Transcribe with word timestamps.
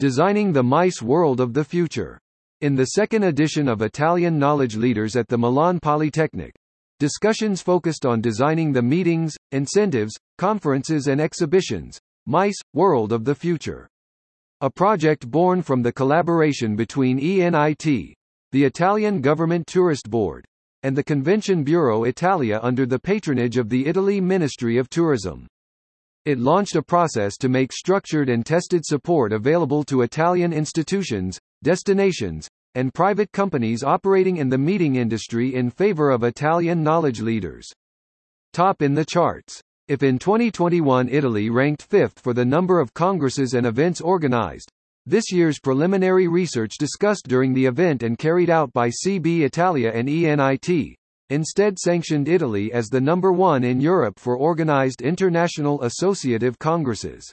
Designing 0.00 0.52
the 0.52 0.62
MICE 0.64 1.02
World 1.02 1.38
of 1.38 1.54
the 1.54 1.62
Future. 1.62 2.18
In 2.62 2.74
the 2.74 2.86
second 2.86 3.22
edition 3.22 3.68
of 3.68 3.80
Italian 3.80 4.40
Knowledge 4.40 4.74
Leaders 4.74 5.14
at 5.14 5.28
the 5.28 5.38
Milan 5.38 5.78
Polytechnic, 5.78 6.52
discussions 6.98 7.62
focused 7.62 8.04
on 8.04 8.20
designing 8.20 8.72
the 8.72 8.82
meetings, 8.82 9.36
incentives, 9.52 10.12
conferences 10.36 11.06
and 11.06 11.20
exhibitions, 11.20 12.00
MICE, 12.26 12.56
World 12.72 13.12
of 13.12 13.24
the 13.24 13.36
Future. 13.36 13.88
A 14.62 14.68
project 14.68 15.30
born 15.30 15.62
from 15.62 15.80
the 15.80 15.92
collaboration 15.92 16.74
between 16.74 17.20
ENIT, 17.20 18.14
the 18.50 18.64
Italian 18.64 19.20
Government 19.20 19.64
Tourist 19.68 20.10
Board, 20.10 20.44
and 20.82 20.96
the 20.96 21.04
Convention 21.04 21.62
Bureau 21.62 22.02
Italia 22.02 22.58
under 22.64 22.84
the 22.84 22.98
patronage 22.98 23.58
of 23.58 23.68
the 23.68 23.86
Italy 23.86 24.20
Ministry 24.20 24.76
of 24.76 24.90
Tourism. 24.90 25.46
It 26.24 26.38
launched 26.38 26.74
a 26.74 26.82
process 26.82 27.36
to 27.36 27.50
make 27.50 27.70
structured 27.70 28.30
and 28.30 28.46
tested 28.46 28.86
support 28.86 29.32
available 29.32 29.84
to 29.84 30.00
Italian 30.00 30.54
institutions, 30.54 31.38
destinations, 31.62 32.48
and 32.74 32.94
private 32.94 33.30
companies 33.30 33.84
operating 33.84 34.38
in 34.38 34.48
the 34.48 34.56
meeting 34.56 34.96
industry 34.96 35.54
in 35.54 35.68
favor 35.68 36.10
of 36.10 36.24
Italian 36.24 36.82
knowledge 36.82 37.20
leaders. 37.20 37.70
Top 38.54 38.80
in 38.80 38.94
the 38.94 39.04
charts. 39.04 39.60
If 39.86 40.02
in 40.02 40.18
2021 40.18 41.10
Italy 41.10 41.50
ranked 41.50 41.82
fifth 41.82 42.18
for 42.18 42.32
the 42.32 42.44
number 42.44 42.80
of 42.80 42.94
congresses 42.94 43.52
and 43.52 43.66
events 43.66 44.00
organized, 44.00 44.70
this 45.04 45.30
year's 45.30 45.60
preliminary 45.60 46.26
research 46.26 46.78
discussed 46.78 47.28
during 47.28 47.52
the 47.52 47.66
event 47.66 48.02
and 48.02 48.16
carried 48.16 48.48
out 48.48 48.72
by 48.72 48.88
CB 48.88 49.42
Italia 49.42 49.92
and 49.94 50.08
ENIT, 50.08 50.96
instead 51.30 51.78
sanctioned 51.78 52.28
Italy 52.28 52.72
as 52.72 52.88
the 52.88 53.00
number 53.00 53.32
one 53.32 53.64
in 53.64 53.80
Europe 53.80 54.18
for 54.18 54.36
organized 54.36 55.02
international 55.02 55.82
associative 55.82 56.58
congresses. 56.58 57.32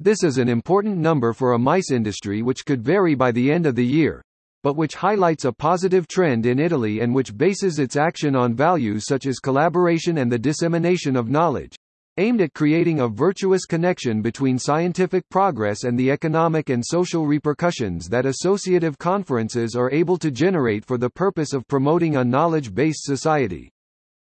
This 0.00 0.24
is 0.24 0.38
an 0.38 0.48
important 0.48 0.98
number 0.98 1.32
for 1.32 1.52
a 1.52 1.58
MICE 1.58 1.90
industry 1.90 2.42
which 2.42 2.64
could 2.64 2.82
vary 2.82 3.14
by 3.14 3.30
the 3.30 3.52
end 3.52 3.66
of 3.66 3.76
the 3.76 3.86
year, 3.86 4.22
but 4.62 4.76
which 4.76 4.94
highlights 4.94 5.44
a 5.44 5.52
positive 5.52 6.08
trend 6.08 6.46
in 6.46 6.58
Italy 6.58 7.00
and 7.00 7.14
which 7.14 7.36
bases 7.36 7.78
its 7.78 7.96
action 7.96 8.34
on 8.34 8.54
values 8.54 9.04
such 9.06 9.26
as 9.26 9.38
collaboration 9.38 10.18
and 10.18 10.30
the 10.30 10.38
dissemination 10.38 11.16
of 11.16 11.28
knowledge, 11.28 11.76
aimed 12.18 12.40
at 12.40 12.52
creating 12.52 13.00
a 13.00 13.08
virtuous 13.08 13.64
connection 13.64 14.20
between 14.20 14.58
scientific 14.58 15.28
progress 15.30 15.84
and 15.84 15.98
the 15.98 16.10
economic 16.10 16.68
and 16.68 16.84
social 16.84 17.26
repercussions 17.26 18.08
that 18.08 18.26
associative 18.26 18.98
conferences 18.98 19.74
are 19.74 19.90
able 19.90 20.18
to 20.18 20.30
generate 20.30 20.84
for 20.84 20.98
the 20.98 21.08
purpose 21.08 21.52
of 21.52 21.66
promoting 21.68 22.16
a 22.16 22.24
knowledge-based 22.24 23.04
society. 23.04 23.70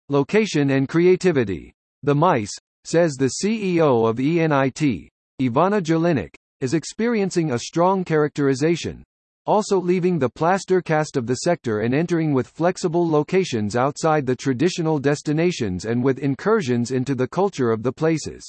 Location 0.09 0.71
and 0.71 0.87
creativity. 0.87 1.73
The 2.03 2.13
MICE, 2.13 2.51
says 2.83 3.13
the 3.13 3.31
CEO 3.41 4.07
of 4.07 4.17
ENIT, 4.17 5.09
Ivana 5.41 5.81
Jelinek, 5.81 6.35
is 6.61 6.73
experiencing 6.73 7.51
a 7.51 7.59
strong 7.59 8.03
characterization, 8.03 9.03
also 9.45 9.77
leaving 9.77 10.17
the 10.17 10.29
plaster 10.29 10.81
cast 10.81 11.17
of 11.17 11.27
the 11.27 11.35
sector 11.35 11.81
and 11.81 11.93
entering 11.93 12.33
with 12.33 12.47
flexible 12.47 13.07
locations 13.07 13.75
outside 13.75 14.25
the 14.25 14.35
traditional 14.35 14.99
destinations 14.99 15.85
and 15.85 16.03
with 16.03 16.19
incursions 16.19 16.91
into 16.91 17.15
the 17.15 17.27
culture 17.27 17.71
of 17.71 17.83
the 17.83 17.91
places. 17.91 18.43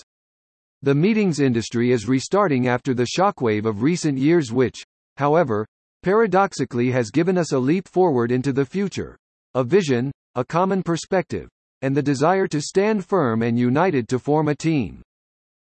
The 0.82 0.94
meetings 0.94 1.40
industry 1.40 1.92
is 1.92 2.08
restarting 2.08 2.68
after 2.68 2.94
the 2.94 3.08
shockwave 3.18 3.66
of 3.66 3.82
recent 3.82 4.18
years 4.18 4.52
which, 4.52 4.82
however, 5.16 5.66
paradoxically 6.02 6.90
has 6.90 7.10
given 7.10 7.38
us 7.38 7.52
a 7.52 7.58
leap 7.58 7.88
forward 7.88 8.30
into 8.30 8.52
the 8.52 8.66
future, 8.66 9.16
a 9.54 9.64
vision, 9.64 10.12
a 10.34 10.44
common 10.44 10.82
perspective, 10.82 11.48
and 11.82 11.96
the 11.96 12.02
desire 12.02 12.46
to 12.46 12.60
stand 12.60 13.04
firm 13.04 13.42
and 13.42 13.58
united 13.58 14.08
to 14.08 14.18
form 14.18 14.48
a 14.48 14.54
team. 14.54 15.02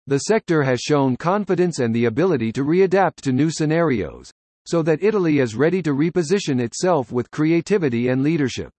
The 0.08 0.20
sector 0.20 0.64
has 0.64 0.80
shown 0.80 1.17
confidence 1.17 1.80
and 1.80 1.94
the 1.94 2.06
ability 2.06 2.52
to 2.53 2.64
readapt 2.64 3.17
to 3.23 3.31
new 3.31 3.52
scenarios, 3.52 4.31
so 4.70 4.84
that 4.84 5.02
Italy 5.02 5.39
is 5.39 5.56
ready 5.56 5.81
to 5.81 5.95
reposition 5.95 6.62
itself 6.62 7.12
with 7.12 7.31
creativity 7.31 8.09
and 8.09 8.22
leadership. 8.22 8.70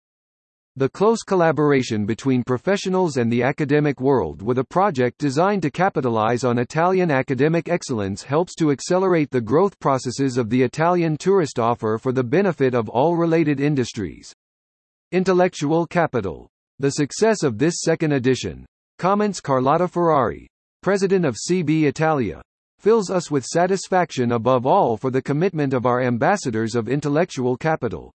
The 0.77 0.89
close 0.89 1.25
collaboration 1.25 2.07
between 2.07 2.45
professionals 2.45 3.17
and 3.17 3.31
the 3.31 3.43
academic 3.43 4.01
world 4.01 4.41
with 4.41 4.59
a 4.59 4.65
project 4.65 5.19
designed 5.19 5.63
to 5.63 5.71
capitalize 5.71 6.45
on 6.45 6.59
Italian 6.59 7.11
academic 7.11 7.69
excellence 7.69 8.23
helps 8.23 8.55
to 8.55 8.71
accelerate 8.71 9.33
the 9.33 9.41
growth 9.41 9.77
processes 9.81 10.37
of 10.37 10.49
the 10.49 10.63
Italian 10.63 11.17
tourist 11.17 11.59
offer 11.59 11.99
for 11.99 12.13
the 12.13 12.23
benefit 12.23 12.73
of 12.73 12.89
all 12.89 13.17
related 13.17 13.59
industries. 13.59 14.33
Intellectual 15.11 15.89
capital. 15.89 16.49
The 16.79 16.93
success 16.93 17.43
of 17.43 17.59
this 17.59 17.81
second 17.81 18.13
edition, 18.13 18.65
comments 18.99 19.41
Carlotta 19.41 19.89
Ferrari, 19.89 20.47
president 20.83 21.25
of 21.25 21.37
CB 21.37 21.83
Italia, 21.83 22.41
fills 22.81 23.11
us 23.11 23.31
with 23.31 23.45
satisfaction 23.45 24.33
above 24.33 24.65
all 24.65 24.97
for 24.97 25.11
the 25.11 25.21
commitment 25.21 25.75
of 25.75 25.85
our 25.85 26.01
ambassadors 26.01 26.75
of 26.75 26.89
intellectual 26.89 27.57
capital. 27.57 28.11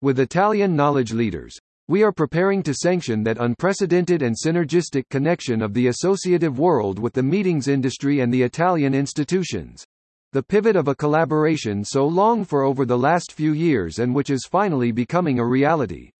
With 0.00 0.18
Italian 0.18 0.74
knowledge 0.74 1.12
leaders, 1.12 1.58
we 1.88 2.02
are 2.02 2.10
preparing 2.10 2.62
to 2.62 2.72
sanction 2.72 3.22
that 3.24 3.38
unprecedented 3.38 4.22
and 4.22 4.34
synergistic 4.34 5.04
connection 5.10 5.60
of 5.60 5.74
the 5.74 5.88
associative 5.88 6.58
world 6.58 6.98
with 6.98 7.12
the 7.12 7.22
meetings 7.22 7.68
industry 7.68 8.20
and 8.20 8.32
the 8.32 8.42
Italian 8.42 8.94
institutions. 8.94 9.84
The 10.32 10.42
pivot 10.42 10.76
of 10.76 10.88
a 10.88 10.94
collaboration 10.94 11.84
so 11.84 12.06
long 12.06 12.46
for 12.46 12.62
over 12.62 12.86
the 12.86 12.96
last 12.96 13.32
few 13.32 13.52
years 13.52 13.98
and 13.98 14.14
which 14.14 14.30
is 14.30 14.48
finally 14.50 14.90
becoming 14.90 15.38
a 15.38 15.46
reality. 15.46 16.10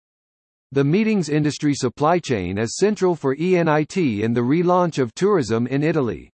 The 0.71 0.83
meetings 0.83 1.29
industry 1.29 1.73
supply 1.73 2.19
chain 2.19 2.59
is 2.59 2.77
central 2.77 3.15
for 3.15 3.35
ENIT 3.35 4.21
in 4.21 4.33
the 4.33 4.41
relaunch 4.41 4.99
of 4.99 5.15
tourism 5.15 5.65
in 5.65 5.81
Italy. 5.81 6.29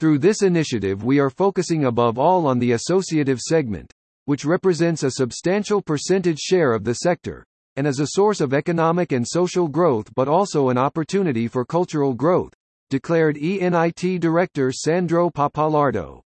Through 0.00 0.18
this 0.18 0.42
initiative 0.42 1.02
we 1.02 1.18
are 1.18 1.28
focusing 1.28 1.86
above 1.86 2.18
all 2.18 2.46
on 2.46 2.60
the 2.60 2.70
associative 2.70 3.40
segment, 3.40 3.92
which 4.26 4.44
represents 4.44 5.02
a 5.02 5.10
substantial 5.10 5.82
percentage 5.82 6.38
share 6.38 6.72
of 6.72 6.84
the 6.84 6.94
sector, 6.94 7.44
and 7.74 7.84
is 7.84 7.98
a 7.98 8.10
source 8.10 8.40
of 8.40 8.54
economic 8.54 9.10
and 9.10 9.26
social 9.26 9.66
growth 9.66 10.08
but 10.14 10.28
also 10.28 10.68
an 10.68 10.78
opportunity 10.78 11.48
for 11.48 11.64
cultural 11.64 12.14
growth, 12.14 12.54
declared 12.90 13.36
ENIT 13.38 14.20
Director 14.20 14.70
Sandro 14.70 15.30
Pappalardo. 15.30 16.20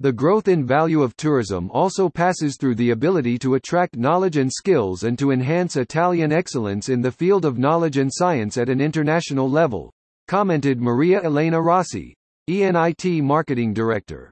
The 0.00 0.12
growth 0.12 0.48
in 0.48 0.64
value 0.64 1.02
of 1.02 1.18
tourism 1.18 1.70
also 1.72 2.08
passes 2.08 2.56
through 2.58 2.76
the 2.76 2.92
ability 2.92 3.38
to 3.40 3.56
attract 3.56 3.98
knowledge 3.98 4.38
and 4.38 4.50
skills 4.50 5.02
and 5.02 5.18
to 5.18 5.32
enhance 5.32 5.76
Italian 5.76 6.32
excellence 6.32 6.88
in 6.88 7.02
the 7.02 7.12
field 7.12 7.44
of 7.44 7.58
knowledge 7.58 7.98
and 7.98 8.10
science 8.10 8.56
at 8.56 8.70
an 8.70 8.80
international 8.80 9.50
level, 9.50 9.92
commented 10.28 10.80
Maria 10.80 11.22
Elena 11.22 11.60
Rossi, 11.60 12.15
ENIT 12.48 13.22
Marketing 13.22 13.74
Director. 13.74 14.30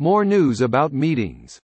More 0.00 0.24
news 0.24 0.60
about 0.60 0.92
meetings. 0.92 1.60